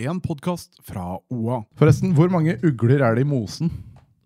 [0.00, 1.60] En podkast fra OA.
[1.78, 3.70] Forresten, hvor mange ugler er det i mosen?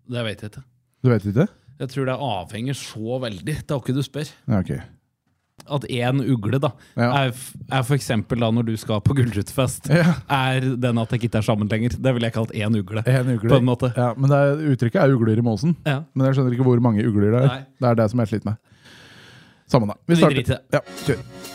[0.07, 0.63] Det vet jeg ikke.
[1.03, 1.47] Du vet ikke?
[1.81, 3.55] Jeg tror det avhenger så veldig.
[3.65, 4.29] Det er ikke du spør.
[4.47, 4.71] Ja, ok.
[5.75, 7.07] At én ugle da Ja.
[7.25, 7.33] er,
[7.73, 10.13] er for eksempel da når du skal på gullrutefest, Ja.
[10.29, 11.97] er den at det ikke er sammen lenger.
[11.99, 13.03] Det ville jeg kalt én ugle.
[13.07, 13.49] En ugle.
[13.49, 13.91] På en måte.
[13.97, 15.75] Ja, men det er, uttrykket er ugler i mosen.
[15.85, 16.03] Ja.
[16.13, 17.47] Men jeg skjønner ikke hvor mange ugler det er.
[17.47, 17.65] Nei.
[17.81, 18.57] Det er det som jeg sliter med.
[19.67, 19.93] Samme da.
[20.07, 20.35] Vi Vi starter.
[20.35, 20.59] driter.
[20.71, 21.54] Ja, kjør.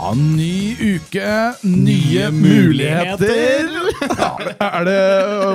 [0.00, 3.66] Ja, ny uke, nye muligheter.
[4.00, 4.28] Ja,
[4.64, 5.00] er det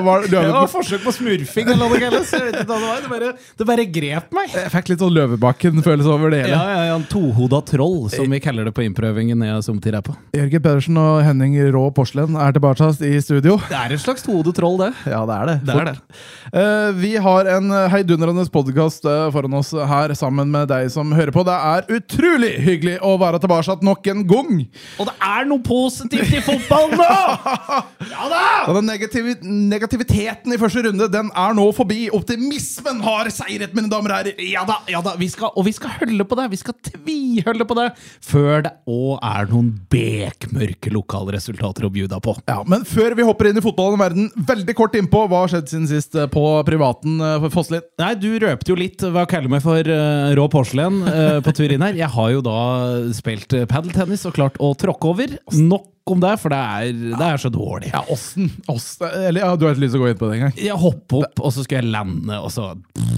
[0.06, 2.30] var, Det var forsøk på smurfing, eller noe kalles.
[2.30, 4.54] Det bare, det bare grep meg.
[4.54, 6.54] Jeg fikk litt sånn Løvebakken-følelse over det hele.
[6.54, 10.06] Ja, ja, ja, En tohoda troll, som vi kaller det på innprøvingen jeg sommertid er
[10.06, 10.14] på.
[10.38, 13.58] Jørgen Pedersen og Henning Rå Porselen er tilbake i studio.
[13.66, 14.92] Det er et slags tohodet troll, det.
[15.10, 15.58] Ja, det er det.
[15.66, 15.96] Det er det.
[16.54, 21.48] Uh, vi har en heidundrende podkast foran oss her sammen med deg som hører på.
[21.50, 24.62] Det er utrolig hyggelig å være tilbake nok en gang!
[25.00, 27.10] Og det er noe positivt i fotball nå!
[28.06, 28.42] Ja da!
[28.70, 32.06] Og den negativi negativiteten i første runde den er nå forbi.
[32.14, 34.46] Optimismen har seiret, mine damer og herrer.
[34.46, 36.48] Ja da, ja da, vi skal, og vi skal holde på det.
[36.54, 37.90] Vi skal tviholde på det
[38.26, 42.36] før det òg er noen bekmørke lokale resultater å bjuda på.
[42.50, 45.54] Ja, Men før vi hopper inn i fotballen i verden, veldig kort innpå hva har
[45.54, 47.86] skjedd siden sist eh, på privaten eh, Fosslin.
[48.02, 51.54] Nei, Du røpte jo litt hva jeg kaller meg for uh, rå porselen uh, på
[51.56, 51.98] tur inn her.
[51.98, 52.58] Jeg har jo da
[53.16, 55.36] spilt padeltennis og klart å tråkke over.
[55.56, 57.90] Nok om det, for det er, det er så dårlig.
[57.90, 58.52] Ja, åssen?
[58.70, 60.52] Eller ja, du har ikke lyst til å gå inn på det engang?
[60.62, 62.68] Jeg hopper opp, og så skal jeg lande, og så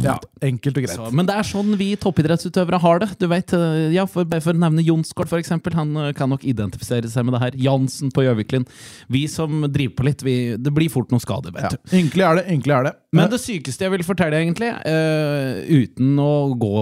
[0.05, 0.13] Ja,
[0.45, 0.93] enkelt og greit.
[0.95, 3.09] Så, men det er sånn vi toppidrettsutøvere har det.
[3.19, 5.75] Du vet, eh, ja, for, for å nevne Jonsgård, for eksempel.
[5.75, 7.57] Han eh, kan nok identifisere seg med det her.
[7.67, 8.63] Jansen på Gjøviklin.
[9.11, 11.73] Vi som driver på litt, vi, det blir fort noen skade, vet Ja.
[11.75, 11.97] du.
[11.97, 12.45] Ynkelig er det.
[12.55, 12.95] ynkelig er det.
[13.17, 16.73] Men det sykeste jeg vil fortelle, egentlig, uh, uten å gå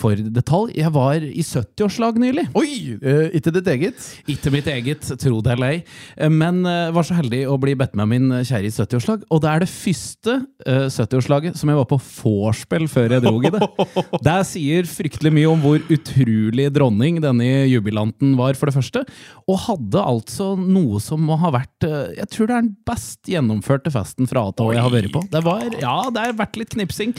[0.00, 2.46] for detalj Jeg var i 70-årslag nylig.
[2.58, 2.96] Oi!
[3.00, 4.08] Uh, ikke ditt eget?
[4.32, 5.80] Ikke mitt eget, tro det eller ei.
[6.16, 9.24] Eh, Men eh, var så heldig å bli bedt med min kjære i 70-årslag.
[9.30, 13.34] Og det er det første eh, 70-årslaget som jeg var på vorspiel før jeg dro
[13.40, 13.62] i det.
[14.28, 19.04] Det sier fryktelig mye om hvor utrolig dronning denne jubilanten var, for det første.
[19.48, 23.30] Og hadde altså noe som må ha vært eh, Jeg tror det er den best
[23.30, 25.24] gjennomførte festen fra A til Å jeg har vært på.
[25.32, 27.14] Det var, ja, det har vært litt knipsing.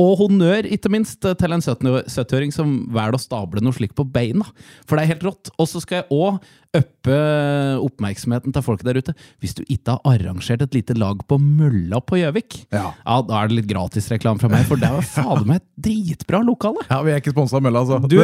[0.00, 4.06] Og honnør, ikke minst, til en 70 70-åring som velger å stable noe slikt på
[4.08, 4.46] beina.
[4.88, 5.50] For det er helt rått.
[5.60, 6.38] Og så skal jeg òg
[6.76, 7.16] uppe
[7.82, 9.14] oppmerksomheten til folk der ute.
[9.42, 12.92] Hvis du ikke har arrangert et lite lag på Mølla på Gjøvik, Ja.
[13.04, 16.84] da er det litt gratisreklame fra meg, for det var fader meg et dritbra lokale.
[16.90, 18.00] Ja, Vi er ikke sponsa av Mølla, altså.
[18.08, 18.16] Du,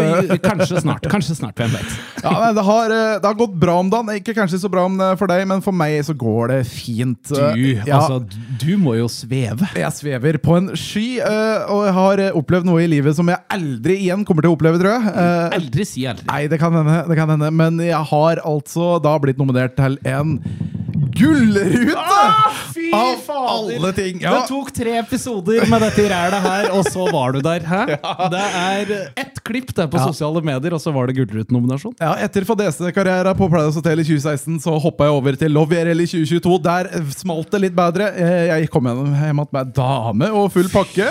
[0.44, 1.02] kanskje snart.
[1.10, 1.96] Kanskje snart, hvem vet.
[2.22, 4.12] ja, men det, har, eh, det har gått bra om dagen.
[4.20, 7.22] Ikke kanskje så bra om det for deg, men for meg så går det fint.
[7.32, 8.20] Du, Eh, ja, altså,
[8.60, 9.66] du må jo sveve.
[9.74, 13.26] Jeg svever på en sky, eh, og jeg har eh, opplevd noe i livet som
[13.28, 15.14] jeg aldri igjen kommer til å oppleve, tror jeg.
[15.16, 16.26] Eh, Aldri si aldri.
[16.30, 17.50] Nei, det kan hende, det kan hende.
[17.56, 20.36] Men jeg har altså da blitt nominert til en
[21.16, 21.97] gullrute!
[21.97, 23.76] Ah, fy Av fader!
[23.76, 24.19] alle ting!
[24.22, 27.60] Det tok tre episoder med dette rælet her, og så var du der.
[27.66, 27.80] Hæ?
[28.32, 30.06] Det er ett klipp det på Ja.
[30.10, 31.94] sosiale medier, og så var det Gullruten-nominasjon.
[32.00, 36.00] Ja, Etter fadese-karriera på Paradise Hotel i 2016 så hoppa jeg over til Love IRL
[36.02, 36.58] i 2022.
[36.66, 38.10] Der smalt det litt bedre.
[38.16, 41.06] Eh, Jeg kom hjem igjen med dame og full pakke.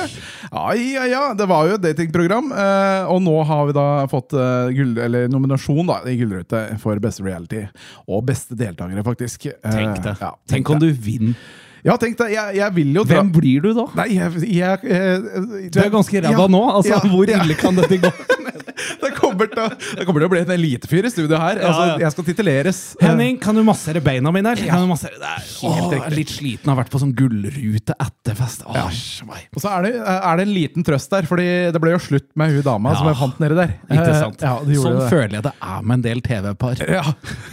[0.52, 1.24] Ja, ja, ja.
[1.36, 2.52] Det var jo et datingprogram.
[2.52, 6.96] eh, Og nå har vi da fått eh, gull, eller nominasjon da, i Gullrute for
[7.04, 7.66] beste reality.
[8.08, 9.48] Og beste deltakere, faktisk.
[9.64, 10.16] Tenk det.
[10.22, 11.36] Ja, Tenk om du vinner.
[11.86, 13.86] Ja, tenk deg, Jeg, jeg vil jo dra Hvem blir du da?
[14.00, 16.64] Nei, jeg, jeg, jeg Du er ganske ræva nå.
[16.80, 17.44] Altså, ja, Hvor ja.
[17.44, 18.14] ille kan dette gå?
[19.36, 21.60] Kommer til, det kommer til å bli en elitefyr i studio her.
[21.60, 21.86] Altså.
[22.02, 22.80] Jeg skal tituleres.
[23.04, 24.56] Henning, kan du massere beina mine?
[24.64, 25.20] Kan du massere?
[25.20, 28.64] Det er, åh, jeg er litt sliten, har vært på sånn gullrute etter fest.
[28.68, 28.80] Åh.
[29.56, 32.28] Og så er det, er det en liten trøst der, Fordi det ble jo slutt
[32.40, 33.76] med hun dama som jeg fant nedi der.
[33.90, 34.22] Ikke Eh.
[34.46, 35.08] Ja, det sånn det.
[35.12, 36.80] føler jeg det er med en del TV-par.
[36.88, 37.04] Ja,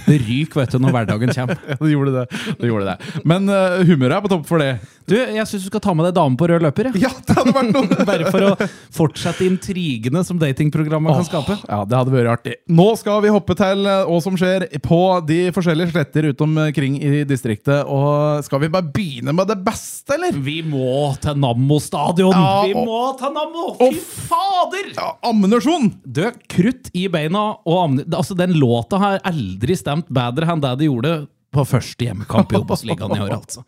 [0.07, 1.59] Det ryker vet du, når hverdagen kommer.
[1.81, 2.25] det gjorde det.
[2.61, 3.23] det, gjorde det.
[3.29, 4.73] Men uh, humøret er på topp for det.
[5.09, 6.91] Du, Jeg syns du skal ta med deg dame på rød løper.
[6.95, 8.05] Ja, Ja, det hadde vært noe!
[8.13, 11.57] Bare for å fortsette intrigene som datingprogrammet kan skape.
[11.73, 12.55] Ja, det hadde vært artig.
[12.69, 16.99] Nå skal vi hoppe til eh, hva som skjer på de forskjellige sletter rundt omkring
[17.01, 17.87] i distriktet.
[17.89, 20.37] Og skal vi bare begynne med det beste, eller?
[20.37, 22.35] Vi må til Nammo stadion!
[22.37, 23.65] Ja, vi og- må til Nammo!
[23.73, 24.93] og- Fy fader!
[24.99, 25.89] Ja, Ammunisjon!
[26.05, 26.23] Du,
[26.53, 27.99] krutt i beina og.
[28.13, 31.15] Altså, den låta har aldri stemt bedre enn det det gjorde
[31.53, 33.65] på første hjemmekamp i Obos-ligaen i år, altså.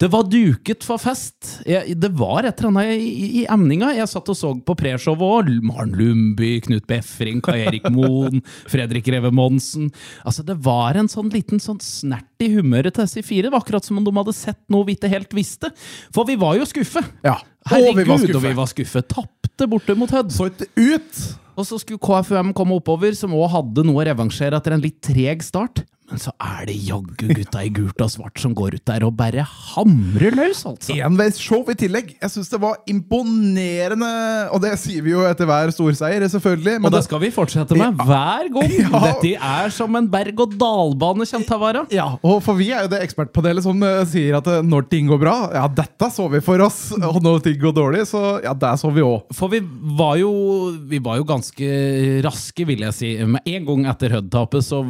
[0.00, 1.58] Det var duket for fest.
[1.68, 3.90] Jeg, det var et eller annet i, i, emninga.
[3.98, 5.50] Jeg satt og så på preshowet òg.
[5.68, 8.40] Maren Lundby, Knut Befring, Kai Erik Moen,
[8.72, 9.90] Fredrik Reve Monsen.
[10.24, 13.50] Altså, det var en sånn liten sånn snert i humøret til disse fire.
[13.50, 15.68] Det var akkurat som om de hadde sett noe vi ikke helt visste.
[16.16, 17.04] For vi var jo skuffe.
[17.26, 17.36] Ja.
[17.68, 19.04] Herregud, og vi var og vi var skuffe.
[19.04, 20.32] Tapte borte mot Hødd.
[20.32, 21.22] Så ikke ut!
[21.60, 24.96] Og så skulle KFUM komme oppover, som òg hadde noe å revansjere etter en litt
[25.04, 25.84] treg start.
[26.10, 29.14] Men så er det jaggu gutta i gult og svart som går ut der og
[29.18, 30.96] bare hamrer løs, altså.
[31.06, 32.14] Enveisshow i tillegg.
[32.18, 34.08] Jeg syns det var imponerende,
[34.50, 36.80] og det sier vi jo etter hver storseier, selvfølgelig.
[36.82, 38.68] Og det skal vi fortsette med hver gang.
[38.80, 38.98] Ja.
[39.04, 41.82] Dette er som en berg-og-dal-bane kommer til å være.
[41.94, 45.08] ja, og for vi er jo det ekspertpanelet som eh, sier at eh, når ting
[45.10, 46.78] går bra, ja, dette så vi for oss.
[47.10, 49.28] Og når ting går dårlig, så ja, der så vi òg.
[49.36, 49.60] For vi
[49.98, 50.30] var jo,
[50.90, 51.70] vi var jo ganske
[52.24, 53.10] raske, vil jeg si.
[53.30, 54.80] Med en gang etter Hud-tapet så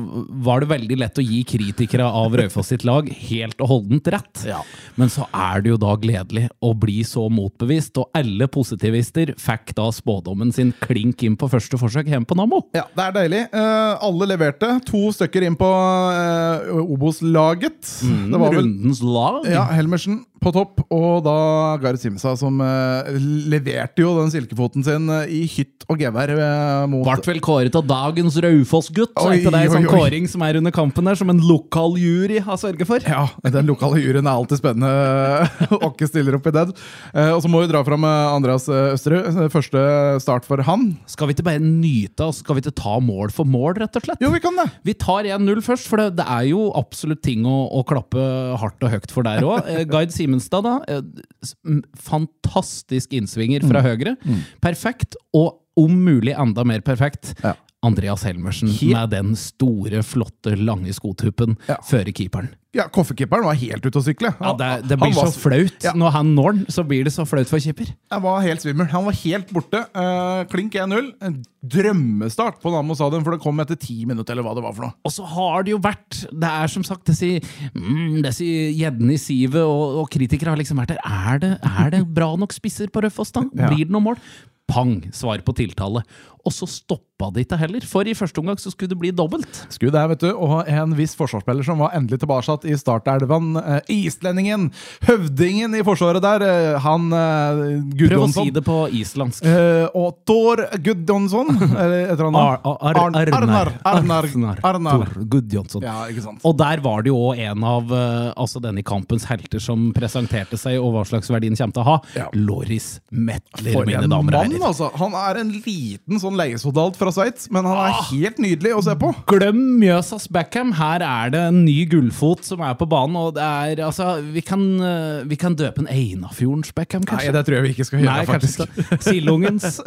[0.46, 4.44] var det veldig lett å gi kritikere av Raufoss sitt lag helt og holdent rett.
[4.46, 4.60] Ja.
[5.00, 9.74] Men så er det jo da gledelig å bli så motbevist, og alle positivister fikk
[9.78, 12.62] da spådommen sin klink inn på første forsøk hjemme på Nammo.
[12.76, 13.42] Ja, det er deilig.
[13.54, 14.72] Uh, alle leverte.
[14.90, 17.82] To stykker inn på uh, Obos-laget.
[18.06, 19.42] Mm, Rundens lag.
[19.50, 21.34] ja, Helmersen på topp, og da
[21.82, 23.10] Gard Simsa som eh,
[23.50, 27.76] leverte jo den silkefoten sin eh, i hytt og gevær eh, mot Ble vel kåret
[27.76, 29.12] av dagens Raufoss-gutt.
[29.16, 29.92] så Er ikke det en sånn oi.
[29.92, 33.04] kåring som er under kampen der, som en lokal jury har sørget for?
[33.04, 35.70] Ja, den lokale juryen er alltid spennende.
[35.90, 36.72] Åkke stiller opp i den.
[37.12, 39.40] Eh, og så må vi dra fram eh, Andreas eh, Østerud.
[39.52, 39.84] Første
[40.24, 40.90] start for han.
[41.10, 42.40] Skal vi ikke bare nyte oss?
[42.44, 44.22] Skal vi ikke ta mål for mål, rett og slett?
[44.24, 44.68] Jo, vi kan det!
[44.86, 48.24] Vi tar 1-0 først, for det, det er jo absolutt ting å, å klappe
[48.60, 49.68] hardt og høyt for der òg.
[49.70, 50.76] Eh, Guide Simenstad, da.
[50.88, 54.16] Eh, fantastisk innsvinger fra høyre.
[54.62, 57.34] Perfekt, og om mulig enda mer perfekt.
[57.42, 57.56] Ja.
[57.82, 61.78] Andreas Helmersen Helt- med den store, flotte, lange skotuppen Ja.
[61.86, 62.50] føre keeperen.
[62.72, 64.30] Ja, Koffekeeperen var helt ute å sykle.
[64.38, 65.82] Ja, det, det blir var- så flaut.
[65.82, 65.90] Ja.
[65.92, 67.88] Når han når den, så blir det så flaut for keeper.
[68.12, 68.86] Jeg var helt svimmel.
[68.92, 69.80] Han var helt borte.
[69.96, 71.08] Uh, klink 1-0.
[71.20, 74.76] En drømmestart på Namo stadion, for det kom etter ti minutter, eller hva det var
[74.76, 74.94] for noe.
[75.04, 77.40] Og så har det jo vært Det er som sagt disse
[77.74, 81.02] mm, disse gjeddene i sivet og, og kritikere har liksom vært der.
[81.02, 83.42] Er det, er det bra nok spisser på Rødfoss, da?
[83.50, 84.22] Blir det noe mål?
[84.70, 85.00] Pang!
[85.10, 86.04] Svar på tiltale.
[86.46, 89.58] Og så stoppa det ikke heller, for i første omgang så skulle det bli dobbelt.
[89.68, 90.30] Skulle det, vet du.
[90.40, 93.50] Og en viss forsvarsspiller som var endelig tilbake i startelven.
[93.60, 94.70] Eh, islendingen!
[95.04, 96.44] Høvdingen i forsvaret der.
[96.46, 97.60] eh, han eh,
[98.08, 99.44] Prøv å si det på islandsk.
[99.44, 101.50] Eh, og Thor Gudjonsson,
[101.82, 103.72] eller et eller Arn- Arnar.
[103.84, 104.30] Arnar.
[104.64, 105.04] Arnar.
[105.04, 105.84] Thor Gudjonsson.
[105.84, 106.40] Ja, ikke sant.
[106.48, 107.92] Og der var det jo òg en av
[108.40, 111.88] altså denne kampens helter som presenterte seg, og hva slags verdi den kommer til å
[111.90, 112.28] ha.
[112.36, 114.66] Loris Metler, mine damer og herrer.
[114.70, 114.90] altså!
[115.00, 118.94] Han er en liten sånn leiesoldat fra Sveits, men han er helt nydelig å se
[119.00, 119.10] på.
[119.30, 120.72] Glem Mjøsas backham.
[120.78, 123.16] Her er det en ny gullfot som er på banen.
[123.20, 127.32] Og det er, altså, vi kan, eh, vi kan døpe en Einafjordens backham, Nei, kanskje?
[127.36, 129.02] det tror jeg vi ikke skal gjøre, Nei, faktisk.
[129.06, 129.80] Sildungens.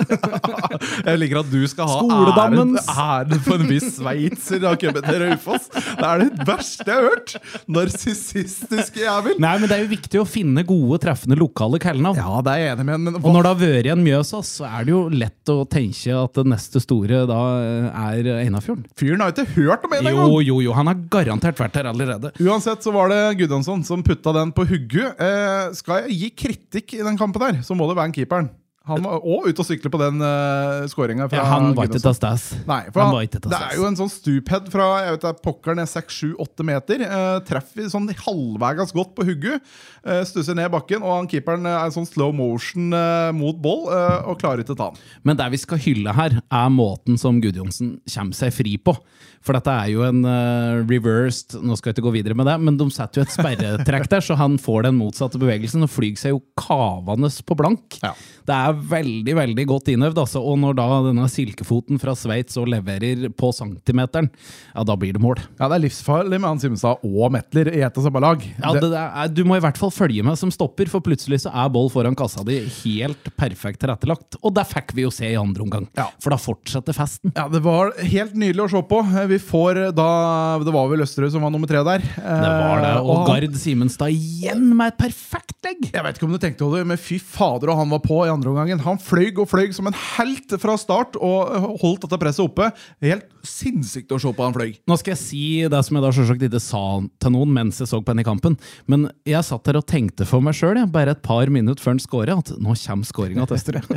[1.07, 1.99] Jeg liker at du skal ha
[2.33, 5.69] æren, æren for en viss sveitser har kommet til Raufoss.
[5.73, 7.33] Det er det verste jeg har hørt!
[7.73, 9.37] Narsissistiske jævel.
[9.41, 12.19] Nei, men det er jo viktig å finne gode, treffende lokale kallenavn.
[12.19, 14.67] Ja, det er jeg enig med, men Og når det har vært igjen Mjøsas, så
[14.69, 18.85] er det jo lett å tenke at det neste store da eh, er Einafjorden.
[18.99, 20.33] fyren har ikke hørt om en Jo, engang!
[20.47, 20.73] jo, jo.
[20.77, 22.31] Han har garantert vært her allerede.
[22.43, 25.19] Uansett så var det Gudjonsson som putta den på hugget.
[25.21, 28.49] Eh, skal jeg gi kritikk i den kampen der, så må det være en keeperen.
[28.89, 32.01] Han var òg ute og sykle på den uh, skåringa fra Ja, han var ikke
[32.03, 32.49] til stas.
[32.67, 35.33] Nei, for Han han, ikke det er jo en sånn stuphead fra jeg vet det
[35.45, 37.05] pokker ned 6-7-8 meter.
[37.07, 39.63] Uh, treffer sånn halvveis godt på hugget.
[40.03, 43.87] Uh, stusser ned bakken, og han keeperen eh, er sånn slow motion uh, mot boll
[43.93, 44.99] eh, og klarer ikke å ta han.
[45.23, 48.95] Men det vi skal hylle her, er måten som Gudjonsen kommer seg fri på.
[49.43, 52.55] For dette er jo en eh, reversed Nå skal jeg ikke gå videre med det,
[52.63, 56.15] men de setter jo et sperretrekk der, så han får den motsatte bevegelsen og flyr
[56.19, 57.99] seg jo kavende på blank.
[58.03, 58.13] Ja.
[58.47, 60.17] Det er veldig veldig godt innøvd.
[60.23, 60.41] Altså.
[60.43, 64.29] Og når da denne silkefoten fra Sveits og leverer på centimeteren,
[64.75, 65.41] ja, da blir det mål.
[65.59, 68.41] Ja, Det er livsfarlig med han Simstad og Metler i ett og samme lag.
[68.61, 71.41] Ja, Det- det er, du må i hvert fall følge med som stopper, for plutselig
[71.41, 74.35] så er boll foran kassa di helt perfekt tilrettelagt.
[74.43, 76.07] Og det fikk vi jo se i andre omgang, Ja.
[76.19, 77.31] for da fortsetter festen.
[77.35, 78.99] Ja, Det var helt nydelig å se på.
[79.21, 81.99] Eh, Vi får da Det var vel Østerøy som var nummer tre der.
[81.99, 82.97] Det var det.
[83.01, 85.91] og, Og Gard Simenstad igjen med et perfekt legg!
[85.93, 88.25] Jeg vet ikke om du tenkte over det, men fy fader, og han var på
[88.25, 88.83] i andre omgang gangen.
[88.85, 92.69] Han fløy og fløy som en helt fra start og holdt dette presset oppe.
[93.03, 94.73] Helt sinnssykt å se på han fløy.
[94.89, 96.83] Nå skal jeg si det som jeg da selvsagt ikke sa
[97.21, 98.55] til noen mens jeg så på henne i kampen,
[98.89, 102.01] men jeg satt der og tenkte for meg sjøl, bare et par minutter før han
[102.03, 103.83] skåra, at nå kommer skåringa til Østre.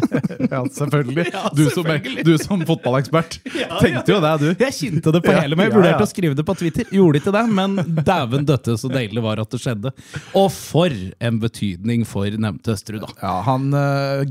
[0.47, 1.25] Ja, selvfølgelig.
[1.57, 1.87] Du, som,
[2.25, 3.39] du som fotballekspert
[3.83, 4.47] tenkte jo det, du.
[4.63, 5.71] Jeg kjente det på hele meg.
[5.71, 6.87] Jeg vurderte å skrive det på Twitter.
[6.95, 9.93] Gjorde ikke det, men dæven døtte så deilig var at det skjedde.
[10.39, 13.13] Og for en betydning for nevnte Østerud, da.
[13.23, 14.25] Ja, Han uh,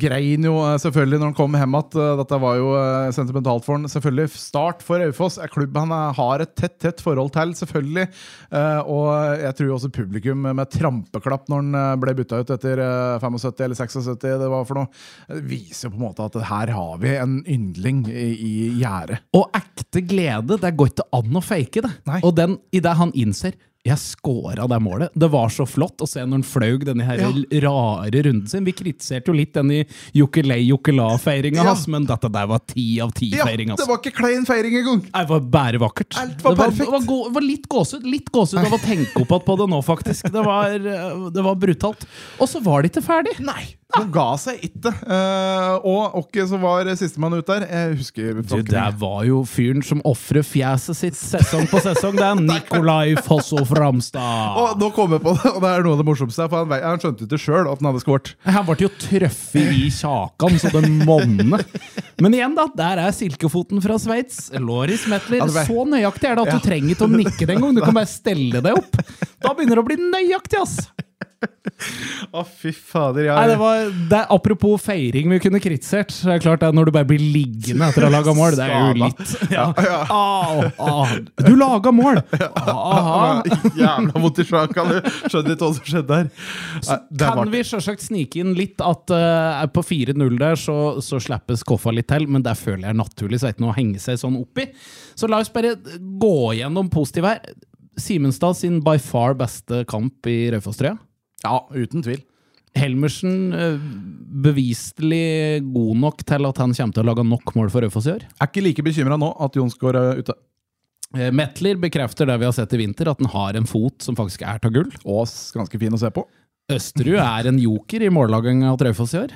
[0.47, 1.99] jo eh, selvfølgelig når han kom hjem igjen.
[2.01, 3.89] Eh, dette var jo eh, sentimentalt for han.
[3.91, 8.05] Selvfølgelig Start for Raufoss er klubb han har et tett tett forhold til, selvfølgelig.
[8.91, 9.07] Og
[9.41, 13.79] jeg tror også publikum med trampeklapp når han ble bytta ut etter eh, 75 eller
[13.79, 17.37] 76, det var for noe, viser jo på en måte at her har vi en
[17.43, 19.21] yndling i, i gjerdet.
[19.37, 21.93] Og ekte glede, det går ikke an å fake det.
[22.09, 22.21] Nei.
[22.25, 25.09] Og den, i det han innser jeg scora det målet.
[25.13, 27.29] Det var så flott å se når han flaug denne her Ja.
[27.69, 28.65] rare runden sin.
[28.65, 31.63] Vi kritiserte jo litt den i Jokelei-Jokela-feiringa Ja.
[31.69, 33.67] hans, men dette der var ti av Ja, ti-feiring.
[33.67, 33.87] det altså.
[33.87, 35.01] var ikke klein feiring engang!
[35.11, 36.17] Det var bare vakkert.
[36.17, 36.85] Alt var det var, perfekt.
[36.85, 39.81] Det var, det var litt gåsehud litt gåsehud av å tenke opp på det nå,
[39.85, 40.31] faktisk.
[40.31, 42.05] Det var, eh, det var brutalt.
[42.39, 43.39] Og så var det ikke ferdig.
[43.39, 43.75] Nei!
[43.93, 44.91] Han ga seg ikke.
[45.05, 49.83] Uh, og Åkke som var sistemann ut der Jeg husker Du, det var jo fyren
[49.85, 52.17] som ofrer fjeset sitt sesong på sesong.
[52.17, 54.57] Det er Nikolai Fosso Framstad.
[54.59, 56.47] Og nå kom jeg på det, og det er noe av det morsomste.
[56.49, 58.33] For han, han skjønte ikke sjøl at han hadde skåret.
[58.49, 61.63] Han ble jo truffet i kjakan så det monner.
[62.23, 62.67] Men igjen, da.
[62.75, 64.49] Der er silkefoten fra Sveits.
[64.59, 65.45] Loris Metler.
[65.69, 67.77] Så nøyaktig er det at du trenger ikke å nikke den engang.
[67.77, 68.99] Du kan bare stelle deg opp.
[69.45, 70.79] Da begynner det å bli nøyaktig, ass!
[72.35, 73.25] Å, fy fader.
[73.27, 76.11] Jeg, Nei, det var, det er, apropos feiring vi kunne kritisert.
[76.13, 78.33] så Det er klart det er Når du bare blir liggende etter å ha laga
[78.37, 79.65] mål, det er jo litt ja.
[80.11, 81.05] Au, au.
[81.45, 82.21] Du laga mål!
[82.55, 83.43] Aha.
[83.77, 84.85] Jævla vondt i sjaka.
[84.89, 84.97] Du
[85.31, 86.31] skjønner ikke hva som skjedde der.
[86.89, 91.19] Nei, Kan var- vi sjølsagt snike inn litt at uh, på 4-0 der så, så
[91.23, 94.01] slipper Skoffa litt til, men der føler jeg naturlig så er ikke noe å henge
[94.03, 94.67] seg sånn opp i.
[95.15, 95.75] Så la oss bare
[96.19, 97.55] gå gjennom positive her.
[97.95, 100.97] Simenstad sin by far beste kamp i Raufoss-trøya.
[101.43, 102.21] Ja, uten tvil.
[102.75, 103.77] Helmersen eh,
[104.45, 108.15] beviselig god nok til at han kommer til å lage nok mål for Raufoss i
[108.17, 108.25] år.
[108.39, 110.35] Er ikke like bekymra nå at Jonsgaard er ute.
[111.15, 114.17] Eh, Metler bekrefter det vi har sett i vinter, at han har en fot som
[114.17, 114.91] faktisk er av gull.
[115.07, 115.23] Og
[115.55, 116.25] ganske fin å se på.
[116.75, 119.35] Østerud er en joker i mållaginga til Raufoss i år.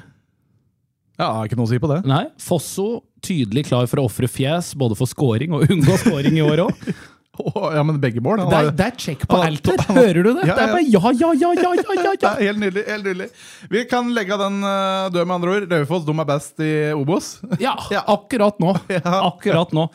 [1.19, 2.01] Ja, Ikke noe å si på det.
[2.07, 6.43] Nei, Fosso tydelig klar for å ofre fjes, både for scoring og unngå scoring i
[6.45, 6.83] år òg.
[7.49, 8.41] Å, ja, men begge mål.
[8.49, 9.83] Det, er- det er check på han alt her.
[9.99, 10.47] Hører du det?
[10.49, 12.31] Ja, Det er bare ja, ja, ja, ja, ja, ja, ja.
[12.39, 12.83] helt nydelig.
[12.87, 13.29] helt nydelig
[13.71, 15.67] Vi kan legge den uh, død, med andre ord.
[15.73, 17.29] Raufoss de er best i Obos.
[17.63, 18.03] Ja, Ja.
[18.11, 18.73] akkurat nå.
[19.03, 19.87] Akkurat nå.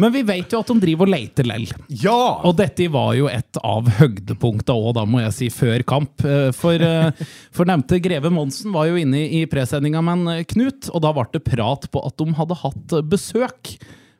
[0.00, 1.66] Men vi vet jo at de driver og leter lell.
[1.88, 2.16] Ja!
[2.46, 6.24] Og dette var jo et av høydepunktene òg, da må jeg si, før kamp.
[6.24, 10.90] Eh, For, eh, for nevnte Greve Monsen var jo inne i presendinga med en Knut,
[10.94, 13.74] og da ble det prat på at de hadde hatt besøk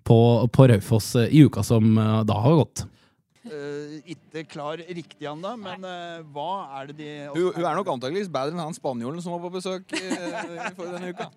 [0.05, 2.85] på, på Raufoss eh, i uka som eh, da har gått.
[3.45, 7.91] Uh, ikke klar riktig ennå, men uh, hva er det de Hun, hun er nok
[7.93, 11.29] antakeligvis bedre enn han spanjolen som var på besøk uh, for denne uka.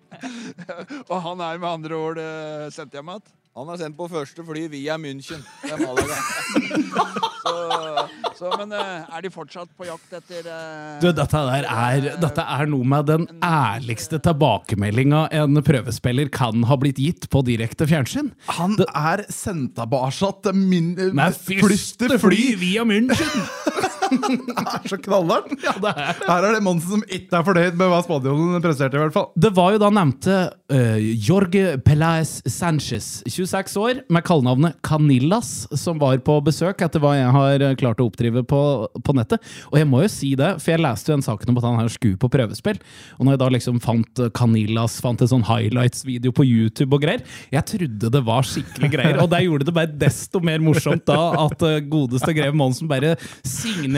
[1.10, 3.26] Og han er med andre ord uh, sendt hjem igjen?
[3.58, 5.40] Han er sendt på første fly via München.
[5.64, 6.18] Det er Malaga.
[7.48, 8.02] Så,
[8.36, 12.44] så, men eh, er de fortsatt på jakt etter eh, Du, dette, der er, dette
[12.44, 18.30] er noe med den ærligste tilbakemeldinga en prøvespiller kan ha blitt gitt på direkte fjernsyn.
[18.58, 23.88] Han er sendt tilbake til min Med første fly via München!
[24.62, 25.54] er så knallhardt!
[25.64, 26.22] Ja, det er.
[26.28, 29.28] Her er det Monsen som ikke er fornøyd med hva spanjolen presterte, i hvert fall.
[29.38, 30.38] Det var jo da nevnte
[30.72, 30.98] uh,
[31.28, 37.34] Jorge Pelaez Sanchez, 26 år, med kallenavnet Canillas, som var på besøk, etter hva jeg
[37.34, 38.62] har klart å oppdrive på,
[39.04, 39.44] på nettet.
[39.72, 41.80] Og jeg må jo si det, for jeg leste jo en sak om at han
[41.82, 42.80] her skulle på prøvespill.
[43.18, 47.24] Og når jeg da liksom fant Canillas, fant en sånn highlights-video på YouTube og greier,
[47.52, 49.20] jeg trodde det var skikkelig greier.
[49.22, 53.14] Og det gjorde det bare desto mer morsomt da at eh, godeste Greve Monsen bare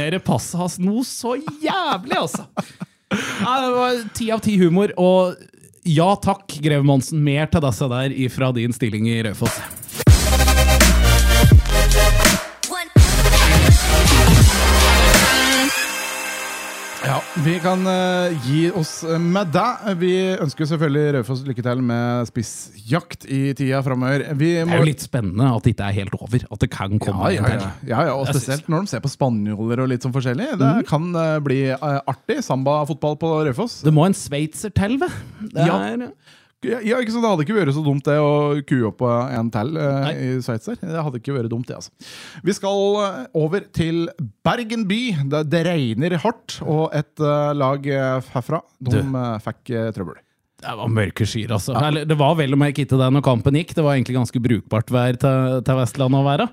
[0.00, 2.46] signerer passet hans noe så jævlig, altså!
[3.10, 5.36] Ja, det var ti av ti humor, og
[5.84, 7.20] ja takk, Greve Monsen.
[7.24, 9.58] Mer til disse der ifra din stilling i Raufoss.
[17.00, 19.94] Ja, Vi kan uh, gi oss med det.
[20.02, 24.26] Vi ønsker selvfølgelig Raufoss lykke til med spissjakt i tida framover.
[24.36, 26.44] Det er jo litt spennende at det ikke er helt over.
[26.52, 27.54] At det kan ja, komme ja, en ja.
[27.54, 27.88] til.
[27.94, 30.50] ja, ja, og Jeg spesielt når de ser på spanjoler og litt sånn forskjellig.
[30.60, 30.82] Det Mm.
[30.90, 32.42] kan uh, bli uh, artig.
[32.46, 33.80] Samba-fotball på Raufoss.
[33.86, 35.16] Det må en sveitser til, ved.
[35.56, 35.80] Det Ja.
[35.94, 36.12] er, Ja,
[36.66, 37.24] ja, ikke sant?
[37.24, 38.32] Det hadde ikke vært så dumt det å
[38.68, 40.68] kue opp på en til eh, i Sveits.
[40.80, 41.78] Det hadde ikke vært dumt, det.
[41.78, 42.10] altså.
[42.44, 44.02] Vi skal eh, over til
[44.44, 45.00] Bergen by.
[45.32, 47.88] Det, det regner hardt, og et eh, lag
[48.34, 49.04] herfra de
[49.46, 50.20] fikk trøbbel.
[50.60, 51.72] Det var mørke skyer, altså.
[51.72, 52.04] Ja.
[52.04, 53.72] det var vel om jeg ikke det når kampen gikk.
[53.76, 56.46] Det var egentlig ganske brukbart vær til, til Vestlandet å være.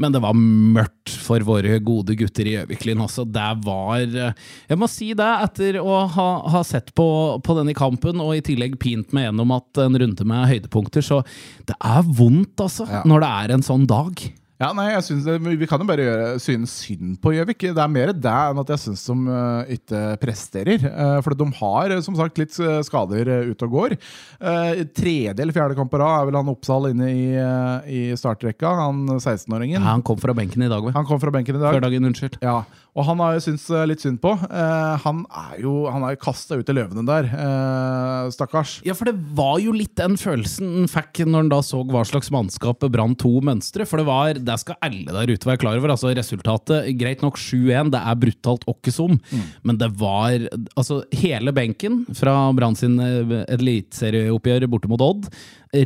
[0.00, 3.24] Men det var mørkt for våre gode gutter i Gjøviklyn også.
[3.32, 4.36] Det var eh,
[4.68, 7.08] Jeg må si det, etter å ha, ha sett på,
[7.44, 11.22] på denne kampen, og i tillegg pint meg gjennom at en runde med høydepunkter, så
[11.68, 13.00] det er vondt, altså, Ja.
[13.08, 14.20] når det er en sånn dag.
[14.62, 17.64] Ja, nei, jeg synes det, Vi kan jo bare gjøre, synes synd på Gjøvik.
[17.74, 20.84] Det er mer det enn at jeg syns de eh, ikke presterer.
[20.86, 23.96] Uh, for de har eh, som sagt litt eh, skader ute og går.
[24.38, 28.00] Eh, tredje eller fjerde kamp på rad er vel han Oppsal inne i, eh, i
[28.18, 28.76] startrekka.
[28.84, 29.80] Han 16-åringen.
[29.80, 30.94] Ja, han kom fra benken i dag, vel.
[30.94, 31.74] Han kom fra benken i dag.
[31.74, 32.38] Før dagen, unnskyld.
[32.44, 32.60] Ja,
[32.94, 34.36] og han har jeg syntes eh, litt synd på.
[34.38, 37.26] Eh, han er jo Han er kasta ut i løvene der.
[37.26, 38.76] eh, stakkars.
[38.86, 42.04] Ja, for det var jo litt den følelsen en fikk når han da så hva
[42.06, 43.86] slags mannskap Brann 2 mønstre.
[43.88, 45.94] For det var, det skal alle der ute være klar over.
[45.94, 49.18] altså Resultatet, greit nok 7-1, det er brutalt åkke som,
[49.64, 55.28] men det var altså hele benken fra Brann sin eh, eliteserieoppgjør borte mot Odd,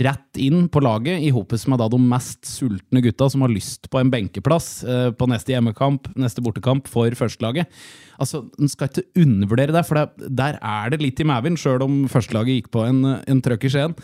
[0.02, 3.88] rett inn på laget, i hopet med da de mest sultne gutta som har lyst
[3.90, 7.70] på en benkeplass eh, på neste hjemmekamp, neste bortekamp for førstelaget.
[8.18, 11.84] Altså, En skal ikke undervurdere det, for det, der er det litt i maven, sjøl
[11.86, 13.94] om førstelaget gikk på en, en trøkk i Skien.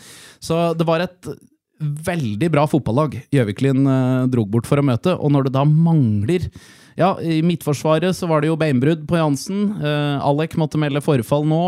[0.43, 1.35] Så det var et
[1.79, 6.49] veldig bra fotballag Gjøviklin eh, drog bort for å møte, og når det da mangler
[6.95, 9.65] ja, I Midtforsvaret så var det jo beinbrudd på Jansen.
[9.83, 11.63] Eh, Alek måtte melde forfall nå.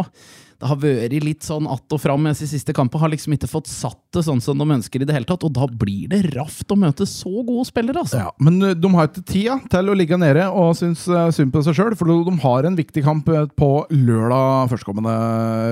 [0.58, 3.00] Det har vært litt sånn att og fram mens i siste kampen.
[3.00, 5.44] Har liksom ikke fått satt det sånn som de ønsker i det hele tatt.
[5.46, 8.24] Og da blir det raft å møte så gode spillere, altså.
[8.24, 11.54] Ja, men eh, de har ikke tida til å ligge nede og synes eh, synd
[11.54, 15.20] på seg sjøl, for de har en viktig kamp eh, på lørdag førstkommende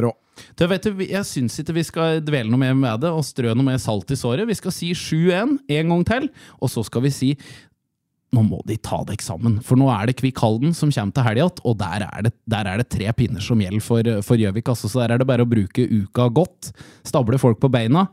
[0.05, 0.13] rå.
[0.57, 3.67] Du, vet jeg syns ikke vi skal dvele noe mer med det og strø noe
[3.67, 4.47] mer salt i såret.
[4.49, 6.27] Vi skal si 7-1 en gang til,
[6.59, 7.31] og så skal vi si
[8.35, 11.23] nå må de ta deg sammen, for nå er det Kvikk Halden som kommer til
[11.23, 14.71] helga, og der er, det, der er det tre pinner som gjelder for Gjøvik.
[14.73, 16.73] Altså, så der er det bare å bruke uka godt,
[17.07, 18.07] stable folk på beina,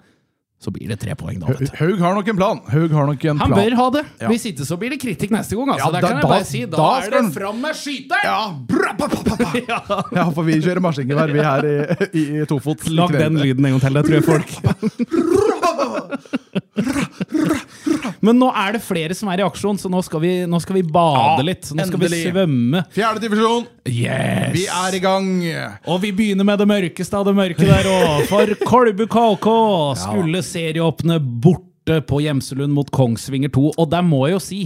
[0.62, 1.49] så blir det tre poeng da.
[1.50, 1.76] vet du.
[1.81, 2.61] Haug har nok en plan.
[2.71, 3.59] Haug har nok en Han plan.
[3.59, 4.02] bør ha det!
[4.23, 4.28] Ja.
[4.31, 5.73] Hvis ikke så blir det kritikk neste gang.
[5.75, 5.88] Altså.
[5.88, 6.61] Ja, det da- kan jeg da- bare si.
[6.64, 8.25] Da, da er det fram med skyteren!
[8.25, 9.09] Ja, bra, pa.
[10.21, 11.75] ja, for vi kjører maskingevær, vi her i,
[12.14, 12.87] i, i Tofot.
[12.95, 15.50] Lag den lyden en gang til, det tror jeg folk
[18.23, 20.79] Men nå er det flere som er i aksjon, så nå skal vi, nå skal
[20.79, 21.71] vi bade litt.
[21.75, 22.85] Nå skal vi svømme.
[22.95, 24.53] Fjerde divisjon, Yes!
[24.55, 25.29] vi er i gang.
[25.91, 28.25] Og vi begynner med det mørkeste av det mørke der òg.
[28.31, 29.51] For Kolbu KK
[30.05, 33.73] skulle serieåpne borte på Gjemselund mot Kongsvinger 2.
[33.75, 34.61] Og der må jeg jo si,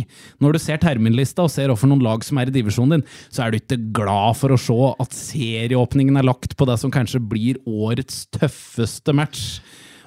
[0.44, 3.46] når du ser terminlista og ser hvorfor noen lag som er i divisjonen din, så
[3.46, 7.22] er du ikke glad for å se at serieåpningen er lagt på det som kanskje
[7.24, 9.46] blir årets tøffeste match.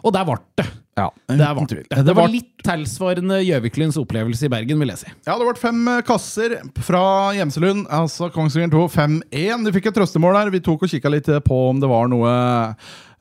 [0.06, 0.68] Og der ble det.
[1.00, 1.68] Ja, Det, er var,
[2.04, 5.12] det, var litt tilsvarende Gjøviklunds opplevelse i Bergen, vil jeg si.
[5.28, 7.04] Ja, det ble fem eh, kasser fra
[7.38, 9.68] Gjemselund, altså Kongsvinger 2, 5-1.
[9.68, 10.56] De fikk et trøstemål der.
[10.58, 12.34] Vi tok og kikka litt på om det var noe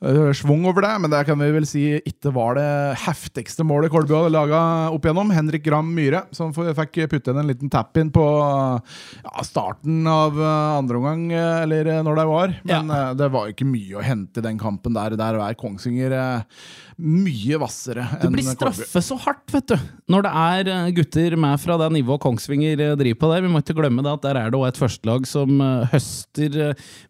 [0.03, 2.67] øh, svung over det, men det kan vi vel si ikke var det
[3.05, 4.61] heftigste målet Kolbu hadde laga
[4.91, 5.31] opp igjennom.
[5.35, 10.99] Henrik Gram Myhre, som fikk putte inn en liten tap-in på ja, starten av andre
[10.99, 11.25] omgang,
[11.63, 12.59] eller når det var.
[12.67, 13.01] Men ja.
[13.15, 15.15] det var jo ikke mye å hente i den kampen der.
[15.19, 16.19] Der er Kongsvinger
[16.99, 19.75] mye hvassere Du blir straffet så hardt, vet du.
[20.11, 23.45] Når det er eh, gutter med fra det nivået Kongsvinger eh, driver på der.
[23.45, 26.59] Vi må ikke glemme det at der er det òg et førstelag som eh, høster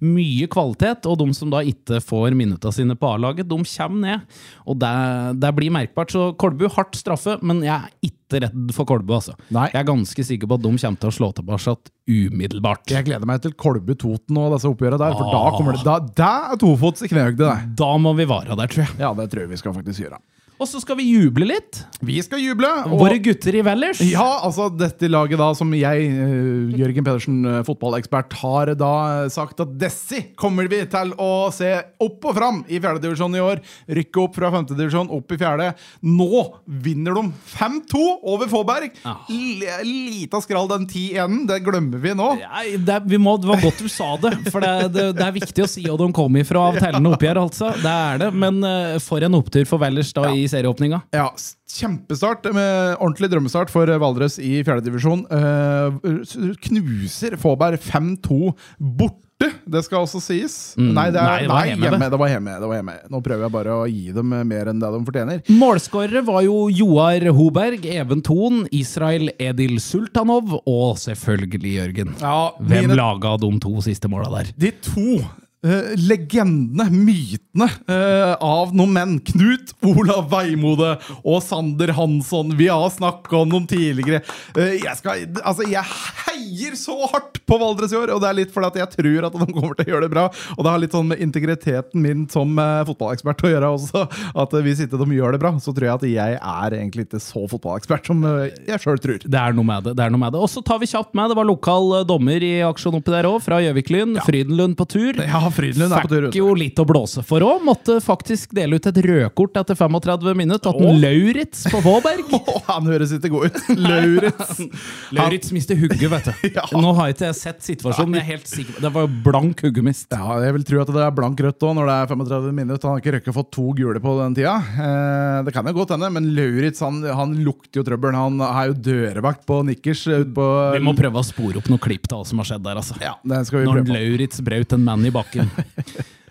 [0.06, 4.40] mye kvalitet, og de som da ikke får minutta sine på A-laget, de kommer ned.
[4.70, 4.94] Og det,
[5.42, 6.14] det blir merkbart.
[6.14, 9.34] Så Kolbu, hardt straffe, men jeg er ikke redd for Kolbu, altså.
[9.56, 9.72] Nei.
[9.74, 11.78] Jeg er ganske sikker på at de kommer til å slå tilbake
[12.10, 12.90] umiddelbart.
[12.90, 15.56] Jeg gleder meg til Kolbu Toten og disse oppgjørene der, for da Ah.
[15.58, 17.76] kommer det Da, da er tofots i knehøgde, det.
[17.78, 18.96] Da må vi vare der, tror jeg.
[19.02, 20.20] Ja, det tror jeg vi skal faktisk gjøre.
[20.60, 21.78] Og så skal vi juble litt.
[22.04, 22.68] Vi skal juble.
[22.90, 24.02] Og, Våre gutter i Valdres.
[24.04, 28.92] ja, altså dette laget da, som jeg, eh, Jørgen Pedersen, eh, fotballekspert, har da
[29.24, 31.72] eh, sagt at Dessi kommer vi til å se
[32.04, 33.62] opp og fram i fjerdedivisjon i år.
[33.88, 35.70] Rykke opp fra femtedivisjon, opp i fjerde.
[36.04, 37.24] Nå vinner de
[37.56, 39.00] 5-2 over Fåberg.
[39.08, 39.24] Ah.
[39.32, 42.34] Lita skrall den 10-1-en, det glemmer vi nå.
[42.44, 45.38] Ja, det, vi må, det var godt du sa det, for det, det, det er
[45.40, 47.44] viktig å si hvor de kom ifra av tellende oppgjør.
[47.46, 47.72] altså.
[47.80, 48.60] Det er det, men
[49.08, 51.02] for en opptur for Valdres da i serieåpninga.
[51.16, 51.30] Ja,
[51.70, 55.26] kjempestart med ordentlig drømmestart for Valdres i fjerdedivisjon.
[55.30, 60.56] Uh, knuser Fåberg 5-2 borte, det skal også sies.
[60.76, 62.12] Mm, nei, det, er, nei, det var nei, hjemme, hjemme, det.
[62.12, 62.96] det var hjemme, det var hjemme.
[63.14, 65.44] Nå prøver jeg bare å gi dem eh, mer enn det de fortjener.
[65.62, 72.16] Målskårere var jo Joar Hoberg, Even Thon, Israel Edil Sultanov og selvfølgelig Jørgen.
[72.20, 74.52] Ja, Hvem mine- laga de to siste måla der?
[74.60, 75.22] De to
[75.66, 79.16] eh, legendene, mytene uh, av noen menn.
[79.28, 82.54] Knut Olav Veimode og Sander Hansson.
[82.60, 84.22] Vi har snakka om dem tidligere.
[84.58, 85.84] Uh, jeg, skal, altså, jeg
[86.26, 89.30] heier så hardt på Valdres i år, og det er litt fordi at jeg tror
[89.30, 90.28] at de kommer til å gjøre det bra.
[90.56, 92.56] Og det har litt sånn med integriteten min som
[92.88, 94.06] fotballekspert å gjøre også.
[94.40, 97.22] At hvis ikke de gjør det bra, så tror jeg at jeg er egentlig ikke
[97.24, 99.24] så fotballekspert som jeg sjøl tror.
[99.26, 99.96] Det er noe med det.
[100.00, 100.42] det er noe med det.
[100.44, 103.40] Og så tar vi kjapt med, det var lokal dommer i aksjon oppi der òg,
[103.44, 104.18] fra Gjøviklyn.
[104.28, 105.20] Frydenlund på tur.
[105.20, 106.24] Ja, Frydenlund er på tur.
[106.28, 106.30] ut.
[106.34, 107.64] Fikk jo litt å blåse for òg.
[107.66, 110.64] Måtte faktisk dele ut et rødkort etter 35 minutter.
[110.70, 112.26] Tatt en Lauritz på Våberg
[112.70, 113.60] han høres ikke god ut.
[113.88, 114.62] Lauritz.
[115.16, 116.50] Lauritz mister hugget, vet du.
[116.56, 116.66] Ja.
[116.76, 119.64] Nå har ikke jeg sett situasjonen, men jeg er helt sikker Det var jo blank
[119.66, 120.10] huggemist.
[120.14, 122.88] Ja, jeg vil tro at det er blank rødt òg når det er 35 minutter.
[122.90, 124.56] Han har ikke røkket å få to gule på den tida.
[124.60, 128.18] Eh, det kan jo godt hende, men Lauritz han, han lukter jo trøbbel.
[128.18, 132.08] Han er jo dørvakt på Nikkers på Vi må prøve å spore opp noe klipp
[132.10, 132.98] til hva som har skjedd der, altså.
[133.04, 133.96] Ja, det skal vi Når prøve.
[134.00, 135.39] Lauritz brøt en mann i bakken.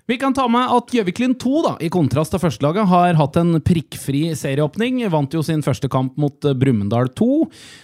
[0.08, 3.58] Vi kan ta med at Gjøviklyn 2, da, i kontrast til førstelaget, har hatt en
[3.60, 5.02] prikkfri serieåpning.
[5.12, 7.28] Vant jo sin første kamp mot eh, Brumunddal 2,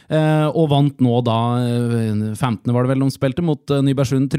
[0.09, 2.73] eh, og vant nå da eh, 15.
[2.73, 4.33] var det vel de spilte, mot eh, Nybergsund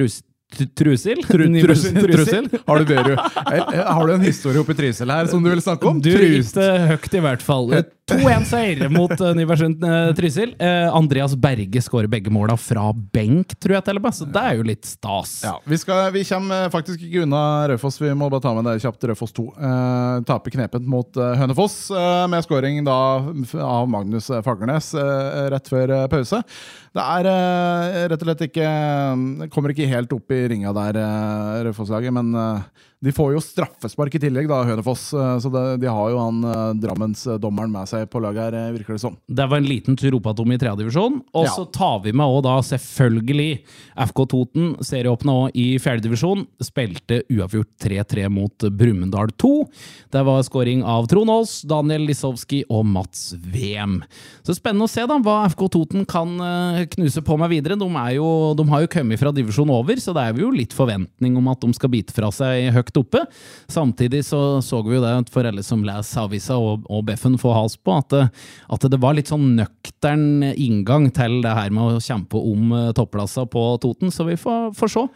[0.76, 1.22] Trusil?
[1.28, 2.00] Tru- trusil?
[2.06, 2.50] Trusil?
[2.66, 3.14] Har du, Beru?
[3.16, 6.02] Eh, eh, har du en historie oppe i Trysil her som du vil snakke om?
[6.02, 7.72] Du gikk det høyt, i hvert fall.
[8.06, 10.52] 2-1-seier mot uh, Nybergsund eh, Trysil.
[10.62, 14.44] Eh, Andreas Berge skårer begge måla fra benk, tror jeg til og med, så det
[14.46, 15.32] er jo litt stas.
[15.48, 17.42] Ja, vi, skal, vi kommer faktisk ikke unna
[17.72, 17.98] Raufoss.
[18.02, 19.08] Vi må bare ta med det kjapt.
[19.10, 19.48] Raufoss 2.
[19.58, 23.00] Eh, taper knepent mot eh, Hønefoss, eh, med skåring da
[23.66, 26.44] av Magnus Fagernes eh, rett før eh, pause.
[26.96, 28.68] Det er eh, rett og slett ikke
[29.52, 32.62] Kommer ikke helt opp i ringa der, uh, Raufoss-laget, men eh,
[33.04, 35.10] de får jo straffespark i tillegg, da, Hønefoss.
[35.14, 38.74] eh, så det, de har jo han uh, Drammens-dommeren med seg på laget her, eh,
[38.78, 39.18] virker det som.
[39.28, 41.20] Det var en liten tur opp atom i tredjedivisjon.
[41.36, 43.50] Og så tar vi med også da selvfølgelig
[44.08, 46.46] FK Toten, serieåpna òg i fjerdedivisjon.
[46.64, 49.54] Spilte uavgjort 3-3 mot Brumunddal 2.
[50.16, 54.00] Det var scoring av Trond Aas, Daniel Lisowski og Mats Wem.
[54.48, 57.78] Så spennende å se da hva FK Toten kan eh, knuse på med videre.
[57.80, 58.28] De, er jo,
[58.58, 61.62] de har jo kommet fra divisjon over, så det er jo litt forventning om at
[61.62, 63.26] de skal bite fra seg høyt oppe.
[63.68, 67.54] Samtidig så så vi jo det for alle som leser avisa og, og Beffen får
[67.58, 68.30] has på, at, det-
[68.70, 73.46] at det var litt sånn nøktern inngang til det her med å kjempe om toppplasser
[73.50, 75.08] på Toten, så vi får, får se.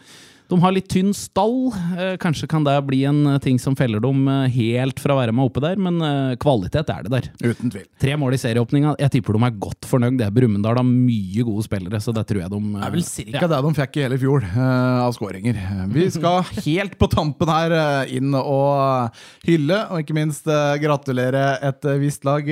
[0.50, 1.70] De har litt tynn stall.
[1.94, 5.20] Eh, kanskje kan det bli en eh, ting som feller dem eh, helt fra å
[5.20, 6.00] være med oppe der, men
[6.42, 7.28] kvalitet er det der.
[7.44, 7.84] Uten tvil.
[8.02, 8.96] Tre mål i serieåpninga.
[9.00, 10.18] Jeg tipper de er godt fornøyd.
[10.18, 13.04] Det er Brumunddal har mye gode spillere, så det tror jeg de Det er vel
[13.06, 13.50] cirka ja.
[13.52, 15.60] det de fikk i hele fjor av skåringer.
[15.94, 17.76] Vi skal helt på tampen her
[18.10, 20.48] inn og hylle, og ikke minst
[20.82, 22.46] gratulere et visst lag.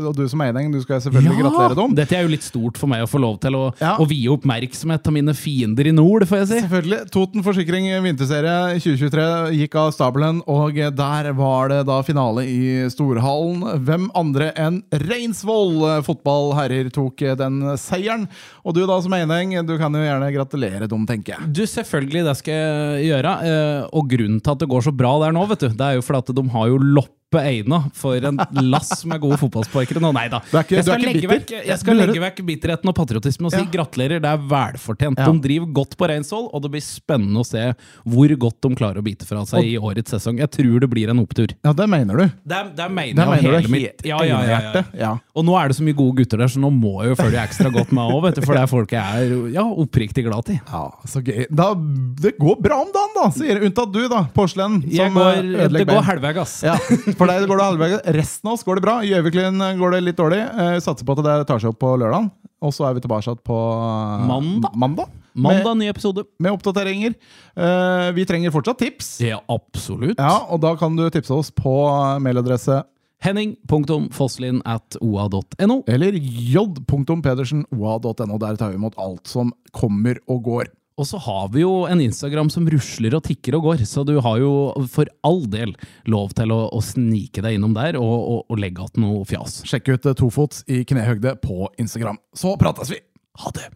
[0.00, 1.96] og du som Eineng, du skal selvfølgelig gratulere dem.
[1.98, 3.96] Dette er jo litt stort for meg å få lov til å, Ja.
[3.98, 6.60] å vie oppmerksomhet til mine fiender i nord, får jeg si.
[6.66, 7.00] Selvfølgelig.
[7.14, 9.24] Toten Forsikring vinterserie 2023
[9.58, 13.62] gikk av stabelen, og der var det da finale i Storhallen.
[13.86, 18.26] Hvem andre enn Reinsvoll eh, fotballherrer tok eh, den seieren?
[18.64, 21.52] Og du da som Eineng, du kan jo gjerne gratulere dem, tenker jeg.
[21.60, 23.36] Du, selvfølgelig, det skal jeg gjøre.
[23.46, 25.98] eh, Og grunnen til at det går så bra der nå, vet du, det er
[26.00, 26.82] jo fordi at de har jo
[27.30, 28.38] loppe Eina for en
[28.70, 30.12] lass med gode fotballsparkere nå.
[30.12, 30.40] Nei da.
[30.40, 33.64] Ikke- jeg skal, legge vekk, jeg skal legge vekk bitterheten og patriotismen og si Ja.
[33.70, 35.18] gratulerer, det er velfortjent.
[35.18, 35.30] Ja.
[35.30, 38.98] De driver godt på Reinsvoll, og det blir spennende å se hvor godt de klarer
[38.98, 40.38] å bite fra seg i årets sesong.
[40.38, 41.48] Jeg tror det blir en opptur.
[41.64, 42.24] Ja, det mener du.
[42.46, 44.84] Det, det er mener Det jeg mener hele mitt ja, ja, ja, ja.
[44.94, 45.18] ja.
[45.36, 47.38] Og nå er det så mye gode gutter der, så nå må jeg jo følge
[47.38, 50.60] ekstra godt med òg, for det er folk jeg er ja, oppriktig glad til.
[50.66, 51.46] Ja, så gøy.
[51.50, 54.24] Da, det går bra om dagen, da, sier unntatt du, da.
[54.34, 54.82] Porselen.
[54.90, 56.38] Jeg som, går, eh, det går bein.
[56.40, 57.14] ass ass.
[57.20, 58.00] For deg går det halvveis.
[58.16, 58.98] Resten av oss går det bra.
[59.04, 60.40] Gjøviklyn går det litt dårlig.
[60.56, 62.30] Vi satser på at det tar seg opp på lørdag.
[62.60, 64.72] Og så er vi tilbake på eh, Mandag.
[64.76, 66.24] mandag Mandag, ny episode.
[66.42, 67.14] Med, oppdateringer.
[67.56, 69.20] Eh, vi trenger fortsatt tips.
[69.24, 70.18] Ja, absolutt.
[70.18, 71.74] Ja, Og da kan du tipse oss på
[72.20, 72.82] mailadresse
[73.20, 75.82] Henning.fosslin at oa.no.
[75.86, 78.38] eller j.pedersen.oa.no.
[78.40, 80.64] Der tar vi imot alt som kommer og går.
[80.98, 84.16] Og så har vi jo en Instagram som rusler og tikker og går, så du
[84.20, 84.52] har jo
[84.92, 85.72] for all del
[86.10, 89.62] lov til å, å snike deg innom der og, og, og legge igjen noe fjas.
[89.68, 92.20] Sjekk ut eh, Tofots i knehøgde på Instagram.
[92.36, 93.00] Så prates vi!
[93.40, 93.70] Ha det!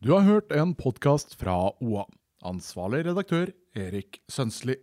[0.00, 2.06] Du har hørt en podkast fra OA.
[2.46, 4.78] Ansvarlig redaktør Erik Sønsli.